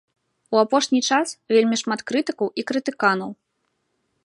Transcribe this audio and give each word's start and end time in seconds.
У 0.55 0.59
апошні 0.61 1.01
час 1.09 1.27
вельмі 1.53 1.79
шмат 1.83 2.01
крытыкаў 2.11 2.47
і 2.63 2.67
крытыканаў. 2.71 3.29